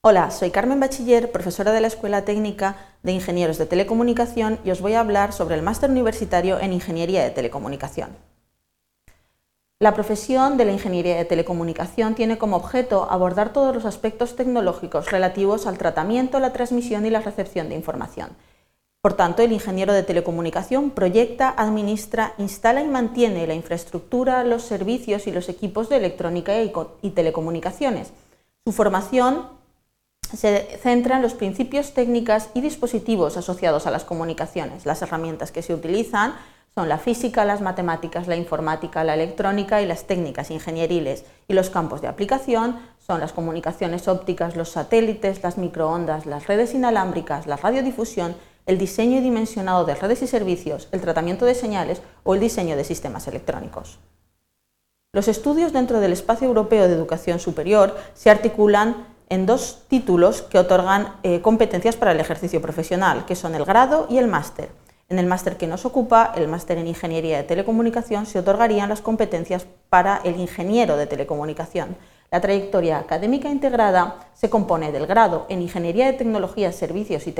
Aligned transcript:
Hola, 0.00 0.30
soy 0.30 0.52
Carmen 0.52 0.78
Bachiller, 0.78 1.32
profesora 1.32 1.72
de 1.72 1.80
la 1.80 1.88
Escuela 1.88 2.24
Técnica 2.24 2.76
de 3.02 3.10
Ingenieros 3.10 3.58
de 3.58 3.66
Telecomunicación 3.66 4.60
y 4.64 4.70
os 4.70 4.80
voy 4.80 4.92
a 4.92 5.00
hablar 5.00 5.32
sobre 5.32 5.56
el 5.56 5.62
máster 5.62 5.90
universitario 5.90 6.60
en 6.60 6.72
Ingeniería 6.72 7.24
de 7.24 7.30
Telecomunicación. 7.30 8.10
La 9.80 9.94
profesión 9.94 10.56
de 10.56 10.66
la 10.66 10.72
Ingeniería 10.72 11.16
de 11.16 11.24
Telecomunicación 11.24 12.14
tiene 12.14 12.38
como 12.38 12.58
objeto 12.58 13.08
abordar 13.10 13.52
todos 13.52 13.74
los 13.74 13.84
aspectos 13.84 14.36
tecnológicos 14.36 15.10
relativos 15.10 15.66
al 15.66 15.78
tratamiento, 15.78 16.38
la 16.38 16.52
transmisión 16.52 17.04
y 17.04 17.10
la 17.10 17.20
recepción 17.20 17.68
de 17.68 17.74
información. 17.74 18.30
Por 19.00 19.14
tanto, 19.14 19.42
el 19.42 19.50
ingeniero 19.50 19.92
de 19.92 20.04
telecomunicación 20.04 20.90
proyecta, 20.90 21.52
administra, 21.56 22.34
instala 22.38 22.82
y 22.82 22.86
mantiene 22.86 23.48
la 23.48 23.54
infraestructura, 23.54 24.44
los 24.44 24.62
servicios 24.62 25.26
y 25.26 25.32
los 25.32 25.48
equipos 25.48 25.88
de 25.88 25.96
electrónica 25.96 26.52
y 27.02 27.10
telecomunicaciones. 27.10 28.12
Su 28.64 28.72
formación 28.72 29.57
se 30.36 30.78
centra 30.82 31.16
en 31.16 31.22
los 31.22 31.34
principios 31.34 31.94
técnicas 31.94 32.50
y 32.54 32.60
dispositivos 32.60 33.36
asociados 33.36 33.86
a 33.86 33.90
las 33.90 34.04
comunicaciones. 34.04 34.84
Las 34.84 35.00
herramientas 35.02 35.52
que 35.52 35.62
se 35.62 35.74
utilizan 35.74 36.34
son 36.74 36.88
la 36.88 36.98
física, 36.98 37.44
las 37.44 37.60
matemáticas, 37.60 38.28
la 38.28 38.36
informática, 38.36 39.02
la 39.04 39.14
electrónica 39.14 39.82
y 39.82 39.86
las 39.86 40.04
técnicas 40.04 40.50
ingenieriles. 40.50 41.24
Y 41.48 41.54
los 41.54 41.70
campos 41.70 42.02
de 42.02 42.08
aplicación 42.08 42.78
son 43.04 43.20
las 43.20 43.32
comunicaciones 43.32 44.06
ópticas, 44.06 44.54
los 44.54 44.68
satélites, 44.68 45.42
las 45.42 45.58
microondas, 45.58 46.26
las 46.26 46.46
redes 46.46 46.74
inalámbricas, 46.74 47.46
la 47.46 47.56
radiodifusión, 47.56 48.36
el 48.66 48.78
diseño 48.78 49.16
y 49.16 49.20
dimensionado 49.20 49.86
de 49.86 49.94
redes 49.94 50.22
y 50.22 50.26
servicios, 50.26 50.88
el 50.92 51.00
tratamiento 51.00 51.46
de 51.46 51.54
señales 51.54 52.02
o 52.22 52.34
el 52.34 52.40
diseño 52.40 52.76
de 52.76 52.84
sistemas 52.84 53.26
electrónicos. 53.26 53.98
Los 55.14 55.26
estudios 55.26 55.72
dentro 55.72 56.00
del 56.00 56.12
espacio 56.12 56.46
europeo 56.46 56.86
de 56.86 56.94
educación 56.94 57.40
superior 57.40 57.96
se 58.12 58.28
articulan 58.28 59.06
en 59.28 59.46
dos 59.46 59.84
títulos 59.88 60.42
que 60.42 60.58
otorgan 60.58 61.14
eh, 61.22 61.40
competencias 61.40 61.96
para 61.96 62.12
el 62.12 62.20
ejercicio 62.20 62.62
profesional, 62.62 63.24
que 63.26 63.36
son 63.36 63.54
el 63.54 63.64
grado 63.64 64.06
y 64.10 64.18
el 64.18 64.28
máster. 64.28 64.70
En 65.08 65.18
el 65.18 65.26
máster 65.26 65.56
que 65.56 65.66
nos 65.66 65.86
ocupa, 65.86 66.32
el 66.36 66.48
máster 66.48 66.76
en 66.76 66.86
Ingeniería 66.86 67.38
de 67.38 67.44
Telecomunicación, 67.44 68.26
se 68.26 68.38
otorgarían 68.38 68.90
las 68.90 69.00
competencias 69.00 69.66
para 69.88 70.20
el 70.24 70.38
ingeniero 70.38 70.96
de 70.96 71.06
telecomunicación. 71.06 71.96
La 72.30 72.42
trayectoria 72.42 72.98
académica 72.98 73.48
integrada 73.48 74.28
se 74.34 74.50
compone 74.50 74.92
del 74.92 75.06
grado 75.06 75.46
en 75.48 75.62
Ingeniería 75.62 76.06
de 76.06 76.12
Tecnologías, 76.12 76.76
Servicios 76.76 77.26
y 77.26 77.32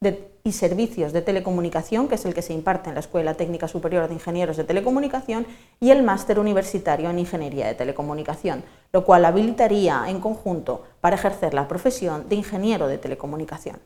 Y 0.00 0.52
servicios 0.52 1.12
de 1.12 1.22
telecomunicación, 1.22 2.06
que 2.06 2.14
es 2.14 2.24
el 2.24 2.32
que 2.32 2.40
se 2.40 2.54
imparte 2.54 2.88
en 2.88 2.94
la 2.94 3.00
Escuela 3.00 3.34
Técnica 3.34 3.66
Superior 3.66 4.06
de 4.06 4.14
Ingenieros 4.14 4.56
de 4.56 4.62
Telecomunicación, 4.62 5.44
y 5.80 5.90
el 5.90 6.04
máster 6.04 6.38
universitario 6.38 7.10
en 7.10 7.18
Ingeniería 7.18 7.66
de 7.66 7.74
Telecomunicación, 7.74 8.62
lo 8.92 9.04
cual 9.04 9.24
habilitaría 9.24 10.04
en 10.06 10.20
conjunto 10.20 10.84
para 11.00 11.16
ejercer 11.16 11.52
la 11.52 11.66
profesión 11.66 12.28
de 12.28 12.36
ingeniero 12.36 12.86
de 12.86 12.98
telecomunicación. 12.98 13.80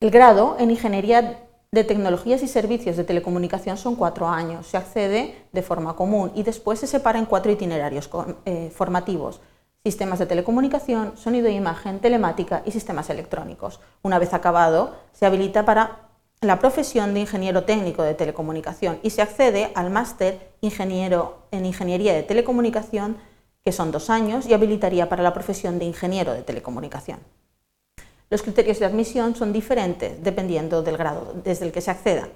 El 0.00 0.10
grado 0.10 0.56
en 0.58 0.70
Ingeniería 0.70 1.46
de 1.70 1.84
Tecnologías 1.84 2.42
y 2.42 2.48
Servicios 2.48 2.96
de 2.96 3.04
Telecomunicación 3.04 3.76
son 3.76 3.94
cuatro 3.94 4.26
años, 4.26 4.66
se 4.66 4.78
accede 4.78 5.34
de 5.52 5.62
forma 5.62 5.96
común 5.96 6.32
y 6.34 6.42
después 6.42 6.80
se 6.80 6.86
separa 6.86 7.18
en 7.18 7.26
cuatro 7.26 7.52
itinerarios 7.52 8.08
eh, 8.46 8.70
formativos 8.74 9.40
sistemas 9.86 10.18
de 10.18 10.26
telecomunicación, 10.26 11.16
sonido 11.16 11.46
e 11.46 11.52
imagen, 11.52 12.00
telemática 12.00 12.60
y 12.66 12.72
sistemas 12.72 13.08
electrónicos. 13.08 13.78
Una 14.02 14.18
vez 14.18 14.34
acabado, 14.34 14.96
se 15.12 15.26
habilita 15.26 15.64
para 15.64 16.10
la 16.40 16.58
profesión 16.58 17.14
de 17.14 17.20
ingeniero 17.20 17.62
técnico 17.62 18.02
de 18.02 18.14
telecomunicación 18.14 18.98
y 19.04 19.10
se 19.10 19.22
accede 19.22 19.70
al 19.76 19.90
máster 19.90 20.50
ingeniero 20.60 21.46
en 21.52 21.64
ingeniería 21.64 22.14
de 22.14 22.24
telecomunicación, 22.24 23.16
que 23.64 23.70
son 23.70 23.92
dos 23.92 24.10
años, 24.10 24.46
y 24.46 24.54
habilitaría 24.54 25.08
para 25.08 25.22
la 25.22 25.32
profesión 25.32 25.78
de 25.78 25.84
ingeniero 25.84 26.34
de 26.34 26.42
telecomunicación. 26.42 27.20
Los 28.28 28.42
criterios 28.42 28.80
de 28.80 28.86
admisión 28.86 29.36
son 29.36 29.52
diferentes 29.52 30.20
dependiendo 30.20 30.82
del 30.82 30.96
grado 30.96 31.32
desde 31.44 31.64
el 31.64 31.70
que 31.70 31.80
se 31.80 31.92
acceda. 31.92 32.28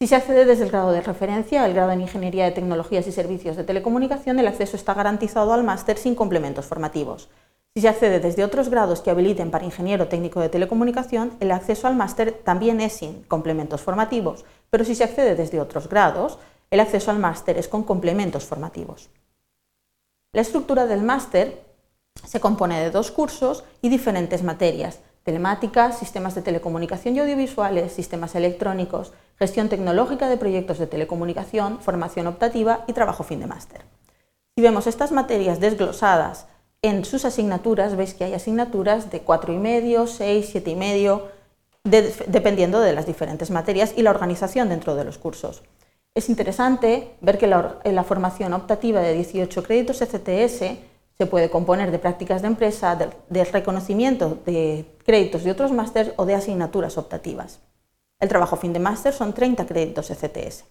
Si 0.00 0.08
se 0.08 0.16
accede 0.16 0.44
desde 0.44 0.64
el 0.64 0.70
grado 0.70 0.90
de 0.90 1.00
referencia, 1.00 1.64
el 1.64 1.72
grado 1.72 1.92
en 1.92 2.00
Ingeniería 2.00 2.44
de 2.44 2.50
Tecnologías 2.50 3.06
y 3.06 3.12
Servicios 3.12 3.56
de 3.56 3.64
Telecomunicación, 3.64 4.38
el 4.38 4.48
acceso 4.48 4.76
está 4.76 4.92
garantizado 4.92 5.52
al 5.52 5.62
máster 5.62 5.98
sin 5.98 6.14
complementos 6.14 6.66
formativos. 6.66 7.28
Si 7.74 7.80
se 7.80 7.88
accede 7.88 8.20
desde 8.20 8.44
otros 8.44 8.68
grados 8.68 9.00
que 9.00 9.10
habiliten 9.10 9.50
para 9.50 9.64
ingeniero 9.64 10.08
técnico 10.08 10.40
de 10.40 10.48
telecomunicación, 10.48 11.32
el 11.40 11.52
acceso 11.52 11.86
al 11.86 11.96
máster 11.96 12.32
también 12.32 12.80
es 12.80 12.92
sin 12.92 13.22
complementos 13.24 13.80
formativos, 13.80 14.44
pero 14.68 14.84
si 14.84 14.94
se 14.94 15.04
accede 15.04 15.36
desde 15.36 15.60
otros 15.60 15.88
grados, 15.88 16.38
el 16.70 16.80
acceso 16.80 17.10
al 17.10 17.18
máster 17.18 17.56
es 17.56 17.68
con 17.68 17.84
complementos 17.84 18.44
formativos. 18.44 19.10
La 20.32 20.40
estructura 20.40 20.86
del 20.86 21.02
máster 21.02 21.64
se 22.24 22.40
compone 22.40 22.80
de 22.80 22.90
dos 22.90 23.10
cursos 23.10 23.64
y 23.80 23.88
diferentes 23.88 24.42
materias, 24.42 25.00
telemática, 25.24 25.90
sistemas 25.92 26.34
de 26.34 26.42
telecomunicación 26.42 27.16
y 27.16 27.20
audiovisuales, 27.20 27.92
sistemas 27.92 28.34
electrónicos, 28.34 29.12
gestión 29.38 29.68
tecnológica 29.68 30.28
de 30.28 30.36
proyectos 30.36 30.78
de 30.78 30.86
telecomunicación, 30.86 31.80
formación 31.80 32.26
optativa 32.26 32.84
y 32.86 32.92
trabajo 32.92 33.24
fin 33.24 33.40
de 33.40 33.46
máster. 33.46 33.84
Si 34.54 34.62
vemos 34.62 34.86
estas 34.86 35.10
materias 35.10 35.58
desglosadas 35.58 36.46
en 36.82 37.04
sus 37.04 37.24
asignaturas, 37.24 37.96
veis 37.96 38.14
que 38.14 38.24
hay 38.24 38.34
asignaturas 38.34 39.10
de 39.10 39.24
4,5, 39.24 40.06
6, 40.06 40.54
7,5, 40.54 41.22
de, 41.84 42.14
dependiendo 42.28 42.80
de 42.80 42.92
las 42.92 43.06
diferentes 43.06 43.50
materias 43.50 43.94
y 43.96 44.02
la 44.02 44.10
organización 44.10 44.68
dentro 44.68 44.94
de 44.94 45.04
los 45.04 45.18
cursos. 45.18 45.62
Es 46.14 46.28
interesante 46.28 47.16
ver 47.22 47.38
que 47.38 47.46
la, 47.46 47.78
la 47.84 48.04
formación 48.04 48.52
optativa 48.52 49.00
de 49.00 49.14
18 49.14 49.62
créditos 49.62 50.02
ECTS 50.02 50.78
se 51.16 51.26
puede 51.26 51.50
componer 51.50 51.90
de 51.90 51.98
prácticas 51.98 52.42
de 52.42 52.48
empresa, 52.48 52.96
de, 52.96 53.44
reconocimiento 53.44 54.38
de 54.44 54.84
créditos 55.04 55.44
de 55.44 55.52
otros 55.52 55.72
másteres 55.72 56.12
o 56.16 56.26
de 56.26 56.34
asignaturas 56.34 56.98
optativas. 56.98 57.60
El 58.18 58.28
trabajo 58.28 58.56
fin 58.56 58.72
de 58.72 58.80
máster 58.80 59.12
son 59.12 59.32
30 59.32 59.66
créditos 59.66 60.10
ECTS. 60.10 60.64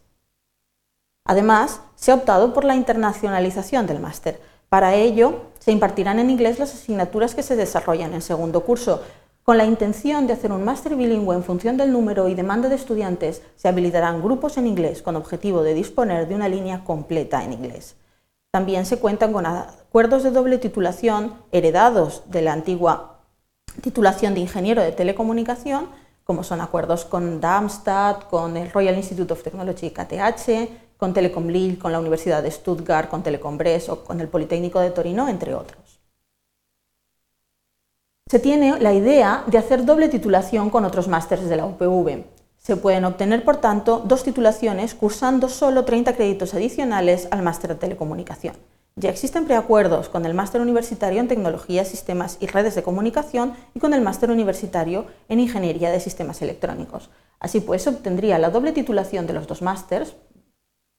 Además, 1.25 1.79
se 1.95 2.11
ha 2.11 2.15
optado 2.15 2.53
por 2.53 2.65
la 2.65 2.75
internacionalización 2.75 3.87
del 3.87 4.01
máster. 4.01 4.41
Para 4.67 4.95
ello, 4.95 5.43
se 5.59 5.71
impartirán 5.71 6.19
en 6.19 6.29
inglés 6.29 6.59
las 6.59 6.73
asignaturas 6.73 7.35
que 7.35 7.43
se 7.43 7.55
desarrollan 7.55 8.13
en 8.13 8.21
segundo 8.21 8.65
curso. 8.65 9.01
Con 9.43 9.57
la 9.57 9.65
intención 9.65 10.27
de 10.27 10.33
hacer 10.33 10.51
un 10.51 10.65
máster 10.65 10.95
bilingüe 10.95 11.35
en 11.35 11.43
función 11.43 11.77
del 11.77 11.91
número 11.91 12.27
y 12.27 12.35
demanda 12.35 12.67
de 12.67 12.75
estudiantes, 12.75 13.41
se 13.55 13.67
habilitarán 13.69 14.21
grupos 14.21 14.57
en 14.57 14.67
inglés 14.67 15.01
con 15.01 15.15
objetivo 15.15 15.63
de 15.63 15.73
disponer 15.73 16.27
de 16.27 16.35
una 16.35 16.49
línea 16.49 16.83
completa 16.83 17.43
en 17.43 17.53
inglés. 17.53 17.95
También 18.53 18.85
se 18.85 18.99
cuentan 18.99 19.33
con 19.33 19.47
acuerdos 19.47 20.21
de 20.21 20.29
doble 20.29 20.59
titulación 20.59 21.33
heredados 21.51 22.21
de 22.27 22.43
la 22.43 22.53
antigua 22.53 23.21
titulación 23.81 24.35
de 24.35 24.41
ingeniero 24.41 24.83
de 24.83 24.91
telecomunicación, 24.91 25.87
como 26.23 26.43
son 26.43 26.61
acuerdos 26.61 27.03
con 27.03 27.41
Darmstadt, 27.41 28.29
con 28.29 28.55
el 28.55 28.71
Royal 28.71 28.95
Institute 28.95 29.33
of 29.33 29.41
Technology 29.41 29.89
KTH, 29.89 30.97
con 30.97 31.15
Telecom 31.15 31.47
Lille, 31.47 31.79
con 31.79 31.91
la 31.91 31.99
Universidad 31.99 32.43
de 32.43 32.51
Stuttgart, 32.51 33.09
con 33.09 33.23
Telecom 33.23 33.57
Brest 33.57 33.89
o 33.89 34.03
con 34.03 34.21
el 34.21 34.27
Politécnico 34.27 34.79
de 34.79 34.91
Torino, 34.91 35.27
entre 35.27 35.55
otros. 35.55 35.99
Se 38.27 38.37
tiene 38.37 38.79
la 38.79 38.93
idea 38.93 39.45
de 39.47 39.57
hacer 39.57 39.83
doble 39.83 40.09
titulación 40.09 40.69
con 40.69 40.85
otros 40.85 41.07
másteres 41.07 41.49
de 41.49 41.57
la 41.57 41.65
UPV. 41.65 42.23
Se 42.65 42.77
pueden 42.77 43.03
obtener, 43.03 43.43
por 43.43 43.57
tanto, 43.57 44.01
dos 44.05 44.23
titulaciones 44.23 44.95
cursando 44.95 45.49
solo 45.49 45.83
30 45.83 46.15
créditos 46.15 46.53
adicionales 46.53 47.27
al 47.29 47.41
máster 47.41 47.71
de 47.71 47.75
telecomunicación. 47.75 48.55
Ya 48.95 49.09
existen 49.09 49.43
preacuerdos 49.43 50.07
con 50.07 50.25
el 50.25 50.33
máster 50.33 50.61
universitario 50.61 51.19
en 51.19 51.27
tecnología, 51.27 51.83
sistemas 51.83 52.37
y 52.39 52.47
redes 52.47 52.75
de 52.75 52.83
comunicación 52.83 53.53
y 53.73 53.81
con 53.81 53.93
el 53.93 53.99
máster 53.99 54.31
universitario 54.31 55.07
en 55.27 55.41
ingeniería 55.41 55.91
de 55.91 55.99
sistemas 55.99 56.41
electrónicos. 56.41 57.09
Así 57.37 57.59
pues, 57.59 57.85
obtendría 57.85 58.39
la 58.39 58.49
doble 58.49 58.71
titulación 58.71 59.27
de 59.27 59.33
los 59.33 59.45
dos 59.45 59.61
másters, 59.61 60.15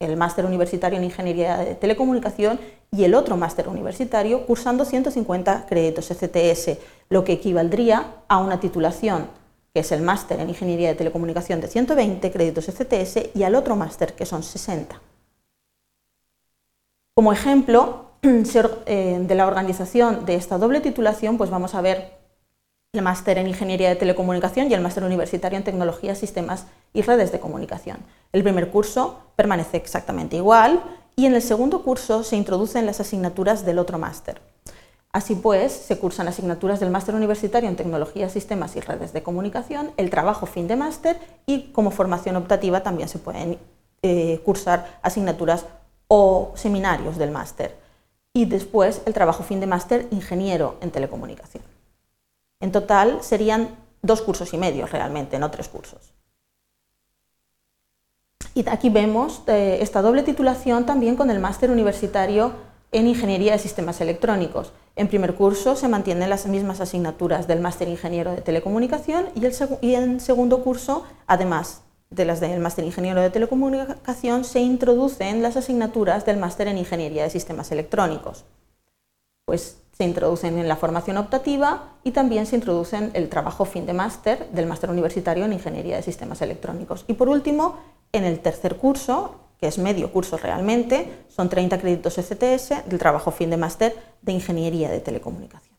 el 0.00 0.18
máster 0.18 0.44
universitario 0.44 0.98
en 0.98 1.04
ingeniería 1.04 1.56
de 1.56 1.76
telecomunicación 1.76 2.60
y 2.92 3.04
el 3.04 3.14
otro 3.14 3.38
máster 3.38 3.70
universitario 3.70 4.44
cursando 4.44 4.84
150 4.84 5.64
créditos 5.66 6.10
ECTS, 6.10 6.78
lo 7.08 7.24
que 7.24 7.32
equivaldría 7.32 8.16
a 8.28 8.36
una 8.36 8.60
titulación 8.60 9.43
que 9.74 9.80
es 9.80 9.90
el 9.90 10.02
máster 10.02 10.38
en 10.38 10.48
Ingeniería 10.48 10.88
de 10.88 10.94
Telecomunicación 10.94 11.60
de 11.60 11.66
120 11.66 12.30
créditos 12.30 12.68
ECTS, 12.68 13.34
y 13.34 13.42
al 13.42 13.56
otro 13.56 13.74
máster, 13.74 14.14
que 14.14 14.24
son 14.24 14.44
60. 14.44 15.00
Como 17.12 17.32
ejemplo 17.32 18.12
eh, 18.22 19.18
de 19.20 19.34
la 19.34 19.46
organización 19.48 20.24
de 20.24 20.36
esta 20.36 20.58
doble 20.58 20.80
titulación, 20.80 21.36
pues 21.36 21.50
vamos 21.50 21.74
a 21.74 21.80
ver 21.80 22.12
el 22.92 23.02
máster 23.02 23.36
en 23.38 23.48
Ingeniería 23.48 23.88
de 23.88 23.96
Telecomunicación 23.96 24.70
y 24.70 24.74
el 24.74 24.80
máster 24.80 25.02
universitario 25.02 25.58
en 25.58 25.64
Tecnología, 25.64 26.14
Sistemas 26.14 26.66
y 26.92 27.02
Redes 27.02 27.32
de 27.32 27.40
Comunicación. 27.40 27.98
El 28.32 28.44
primer 28.44 28.70
curso 28.70 29.18
permanece 29.34 29.76
exactamente 29.76 30.36
igual 30.36 30.84
y 31.16 31.26
en 31.26 31.34
el 31.34 31.42
segundo 31.42 31.82
curso 31.82 32.22
se 32.22 32.36
introducen 32.36 32.86
las 32.86 33.00
asignaturas 33.00 33.64
del 33.64 33.80
otro 33.80 33.98
máster. 33.98 34.40
Así 35.14 35.36
pues, 35.36 35.70
se 35.70 35.96
cursan 35.96 36.26
asignaturas 36.26 36.80
del 36.80 36.90
máster 36.90 37.14
universitario 37.14 37.68
en 37.68 37.76
tecnología, 37.76 38.28
sistemas 38.28 38.74
y 38.74 38.80
redes 38.80 39.12
de 39.12 39.22
comunicación, 39.22 39.92
el 39.96 40.10
trabajo 40.10 40.44
fin 40.44 40.66
de 40.66 40.74
máster 40.74 41.20
y 41.46 41.70
como 41.70 41.92
formación 41.92 42.34
optativa 42.34 42.82
también 42.82 43.08
se 43.08 43.20
pueden 43.20 43.60
eh, 44.02 44.40
cursar 44.44 44.98
asignaturas 45.02 45.66
o 46.08 46.50
seminarios 46.56 47.16
del 47.16 47.30
máster. 47.30 47.76
Y 48.32 48.46
después 48.46 49.02
el 49.06 49.14
trabajo 49.14 49.44
fin 49.44 49.60
de 49.60 49.68
máster 49.68 50.08
ingeniero 50.10 50.78
en 50.80 50.90
telecomunicación. 50.90 51.62
En 52.58 52.72
total 52.72 53.22
serían 53.22 53.68
dos 54.02 54.20
cursos 54.20 54.52
y 54.52 54.58
medio 54.58 54.88
realmente, 54.88 55.38
no 55.38 55.48
tres 55.52 55.68
cursos. 55.68 56.12
Y 58.56 58.68
aquí 58.68 58.90
vemos 58.90 59.42
eh, 59.46 59.78
esta 59.80 60.02
doble 60.02 60.24
titulación 60.24 60.86
también 60.86 61.14
con 61.14 61.30
el 61.30 61.38
máster 61.38 61.70
universitario 61.70 62.73
en 62.94 63.08
Ingeniería 63.08 63.52
de 63.52 63.58
Sistemas 63.58 64.00
Electrónicos. 64.00 64.72
En 64.94 65.08
primer 65.08 65.34
curso 65.34 65.74
se 65.74 65.88
mantienen 65.88 66.30
las 66.30 66.46
mismas 66.46 66.80
asignaturas 66.80 67.48
del 67.48 67.60
máster 67.60 67.88
ingeniero 67.88 68.30
de 68.30 68.40
telecomunicación 68.40 69.26
y, 69.82 69.94
en 69.94 70.20
segundo 70.20 70.62
curso, 70.62 71.02
además 71.26 71.82
de 72.10 72.24
las 72.24 72.38
del 72.38 72.60
máster 72.60 72.84
ingeniero 72.84 73.20
de 73.20 73.30
telecomunicación, 73.30 74.44
se 74.44 74.60
introducen 74.60 75.42
las 75.42 75.56
asignaturas 75.56 76.24
del 76.24 76.36
máster 76.36 76.68
en 76.68 76.78
Ingeniería 76.78 77.24
de 77.24 77.30
Sistemas 77.30 77.72
Electrónicos. 77.72 78.44
Pues 79.44 79.78
se 79.90 80.04
introducen 80.04 80.56
en 80.58 80.68
la 80.68 80.76
formación 80.76 81.16
optativa 81.16 81.94
y 82.04 82.12
también 82.12 82.46
se 82.46 82.54
introducen 82.54 83.10
el 83.14 83.28
trabajo 83.28 83.64
fin 83.64 83.86
de 83.86 83.92
máster 83.92 84.48
del 84.50 84.66
máster 84.66 84.90
universitario 84.90 85.44
en 85.44 85.52
Ingeniería 85.52 85.96
de 85.96 86.02
Sistemas 86.02 86.40
Electrónicos. 86.42 87.04
Y 87.08 87.14
por 87.14 87.28
último, 87.28 87.76
en 88.12 88.22
el 88.22 88.38
tercer 88.38 88.76
curso, 88.76 89.43
que 89.64 89.68
es 89.68 89.78
medio 89.78 90.12
curso 90.12 90.36
realmente, 90.36 91.08
son 91.34 91.48
30 91.48 91.78
créditos 91.78 92.18
ECTS 92.18 92.86
del 92.86 92.98
trabajo 92.98 93.30
fin 93.30 93.48
de 93.48 93.56
máster 93.56 93.96
de 94.20 94.32
Ingeniería 94.32 94.90
de 94.90 95.00
Telecomunicación. 95.00 95.74